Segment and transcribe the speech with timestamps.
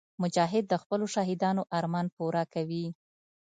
[0.21, 2.85] مجاهد د خپلو شهیدانو ارمان پوره کوي.